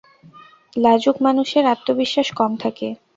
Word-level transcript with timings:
লাজুক 0.75 1.15
মানুষের 1.21 1.63
আত্মবিশ্বাস 1.73 2.27
কম 2.39 2.51
থাকে। 2.63 2.87